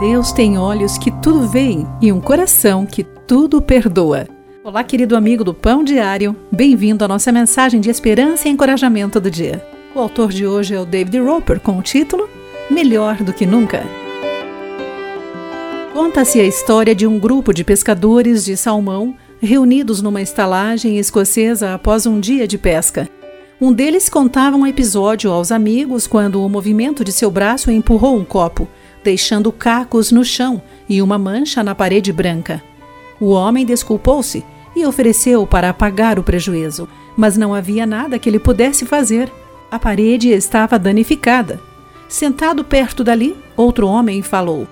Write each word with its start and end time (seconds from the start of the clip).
Deus 0.00 0.32
tem 0.32 0.56
olhos 0.56 0.96
que 0.96 1.10
tudo 1.10 1.46
veem 1.46 1.86
e 2.00 2.10
um 2.10 2.22
coração 2.22 2.86
que 2.86 3.04
tudo 3.04 3.60
perdoa. 3.60 4.26
Olá, 4.64 4.82
querido 4.82 5.14
amigo 5.14 5.44
do 5.44 5.52
Pão 5.52 5.84
Diário, 5.84 6.34
bem-vindo 6.50 7.04
à 7.04 7.08
nossa 7.08 7.30
mensagem 7.30 7.82
de 7.82 7.90
esperança 7.90 8.48
e 8.48 8.50
encorajamento 8.50 9.20
do 9.20 9.30
dia. 9.30 9.62
O 9.94 9.98
autor 9.98 10.30
de 10.30 10.46
hoje 10.46 10.74
é 10.74 10.80
o 10.80 10.86
David 10.86 11.18
Roper 11.18 11.60
com 11.60 11.78
o 11.78 11.82
título 11.82 12.30
Melhor 12.70 13.16
do 13.16 13.30
que 13.30 13.44
Nunca. 13.44 13.84
Conta-se 15.92 16.40
a 16.40 16.44
história 16.44 16.94
de 16.94 17.06
um 17.06 17.18
grupo 17.18 17.52
de 17.52 17.62
pescadores 17.62 18.42
de 18.42 18.56
salmão 18.56 19.14
reunidos 19.38 20.00
numa 20.00 20.22
estalagem 20.22 20.98
escocesa 20.98 21.74
após 21.74 22.06
um 22.06 22.18
dia 22.18 22.48
de 22.48 22.56
pesca. 22.56 23.06
Um 23.60 23.70
deles 23.70 24.08
contava 24.08 24.56
um 24.56 24.66
episódio 24.66 25.30
aos 25.30 25.52
amigos 25.52 26.06
quando 26.06 26.42
o 26.42 26.48
movimento 26.48 27.04
de 27.04 27.12
seu 27.12 27.30
braço 27.30 27.70
empurrou 27.70 28.16
um 28.16 28.24
copo 28.24 28.66
deixando 29.02 29.52
cacos 29.52 30.10
no 30.10 30.24
chão 30.24 30.62
e 30.88 31.00
uma 31.00 31.18
mancha 31.18 31.62
na 31.62 31.74
parede 31.74 32.12
branca. 32.12 32.62
O 33.20 33.30
homem 33.30 33.66
desculpou-se 33.66 34.44
e 34.74 34.84
ofereceu 34.86 35.46
para 35.46 35.70
apagar 35.70 36.18
o 36.18 36.22
prejuízo, 36.22 36.88
mas 37.16 37.36
não 37.36 37.54
havia 37.54 37.86
nada 37.86 38.18
que 38.18 38.28
ele 38.28 38.38
pudesse 38.38 38.86
fazer. 38.86 39.30
A 39.70 39.78
parede 39.78 40.30
estava 40.30 40.78
danificada. 40.78 41.60
Sentado 42.08 42.64
perto 42.64 43.04
dali, 43.04 43.36
outro 43.56 43.86
homem 43.86 44.22
falou: 44.22 44.66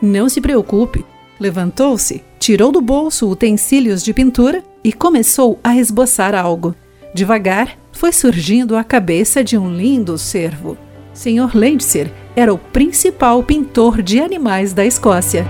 Não 0.00 0.28
se 0.28 0.40
preocupe. 0.40 1.04
Levantou-se, 1.38 2.22
tirou 2.38 2.70
do 2.70 2.80
bolso 2.80 3.28
utensílios 3.28 4.02
de 4.02 4.12
pintura 4.12 4.62
e 4.82 4.92
começou 4.92 5.58
a 5.64 5.76
esboçar 5.76 6.34
algo. 6.34 6.74
Devagar, 7.14 7.76
foi 7.92 8.12
surgindo 8.12 8.76
a 8.76 8.84
cabeça 8.84 9.42
de 9.42 9.56
um 9.56 9.74
lindo 9.74 10.18
cervo. 10.18 10.76
Sr. 11.12 11.54
Landser 11.54 12.12
era 12.36 12.52
o 12.52 12.58
principal 12.58 13.42
pintor 13.42 14.02
de 14.02 14.20
animais 14.20 14.72
da 14.72 14.84
Escócia. 14.84 15.46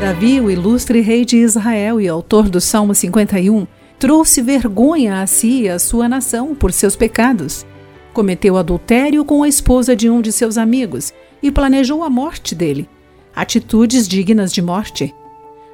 Davi, 0.00 0.40
o 0.40 0.50
ilustre 0.50 1.00
rei 1.00 1.24
de 1.24 1.38
Israel 1.38 2.00
e 2.00 2.06
autor 2.06 2.48
do 2.48 2.60
Salmo 2.60 2.94
51, 2.94 3.66
trouxe 3.98 4.42
vergonha 4.42 5.20
a 5.20 5.26
si 5.26 5.62
e 5.62 5.68
a 5.68 5.78
sua 5.78 6.08
nação 6.08 6.54
por 6.54 6.72
seus 6.72 6.94
pecados. 6.94 7.66
Cometeu 8.12 8.56
adultério 8.56 9.24
com 9.24 9.42
a 9.42 9.48
esposa 9.48 9.96
de 9.96 10.08
um 10.08 10.20
de 10.20 10.30
seus 10.30 10.56
amigos 10.56 11.12
e 11.42 11.50
planejou 11.50 12.04
a 12.04 12.10
morte 12.10 12.54
dele. 12.54 12.88
Atitudes 13.34 14.06
dignas 14.06 14.52
de 14.52 14.62
morte. 14.62 15.12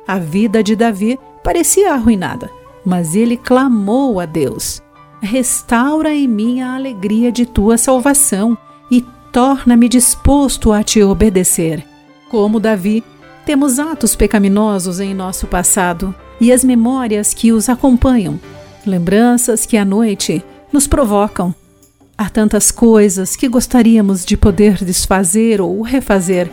A 0.07 0.19
vida 0.19 0.63
de 0.63 0.75
Davi 0.75 1.19
parecia 1.45 1.93
arruinada, 1.93 2.49
mas 2.85 3.15
ele 3.15 3.37
clamou 3.37 4.19
a 4.19 4.25
Deus 4.25 4.81
restaura 5.21 6.15
em 6.15 6.27
mim 6.27 6.61
a 6.61 6.75
alegria 6.75 7.31
de 7.31 7.45
tua 7.45 7.77
salvação 7.77 8.57
e 8.91 9.05
torna-me 9.33 9.89
disposto 9.89 10.73
a 10.73 10.83
te 10.83 11.03
obedecer. 11.03 11.85
Como 12.29 12.59
Davi, 12.59 13.05
temos 13.45 13.79
atos 13.79 14.17
pecaminosos 14.17 15.01
em 15.01 15.15
nosso 15.15 15.47
passado 15.47 16.15
e 16.41 16.53
as 16.53 16.65
memórias 16.65 17.35
que 17.35 17.53
os 17.53 17.69
acompanham, 17.69 18.41
lembranças 18.87 19.67
que 19.67 19.77
à 19.77 19.85
noite 19.85 20.43
nos 20.73 20.87
provocam. 20.87 21.55
Há 22.17 22.29
tantas 22.29 22.71
coisas 22.71 23.35
que 23.35 23.49
gostaríamos 23.49 24.25
de 24.25 24.37
poder 24.37 24.85
desfazer 24.85 25.61
ou 25.61 25.81
refazer. 25.83 26.51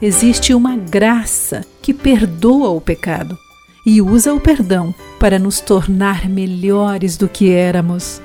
Existe 0.00 0.54
uma 0.54 0.76
graça 0.76 1.64
que 1.80 1.92
perdoa 1.94 2.70
o 2.70 2.80
pecado 2.80 3.38
e 3.86 4.02
usa 4.02 4.34
o 4.34 4.40
perdão 4.40 4.92
para 5.20 5.38
nos 5.38 5.60
tornar 5.60 6.28
melhores 6.28 7.16
do 7.16 7.28
que 7.28 7.52
éramos. 7.52 8.20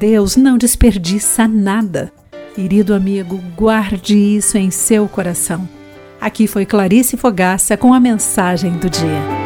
Deus 0.00 0.34
não 0.34 0.56
desperdiça 0.56 1.46
nada. 1.46 2.10
Querido 2.54 2.94
amigo, 2.94 3.38
guarde 3.54 4.16
isso 4.16 4.56
em 4.56 4.70
seu 4.70 5.06
coração. 5.06 5.68
Aqui 6.18 6.46
foi 6.46 6.64
Clarice 6.64 7.18
Fogaça 7.18 7.76
com 7.76 7.92
a 7.92 8.00
mensagem 8.00 8.72
do 8.78 8.88
dia. 8.88 9.43